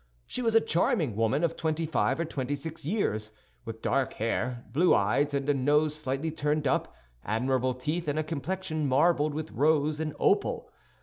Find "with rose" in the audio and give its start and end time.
9.35-9.99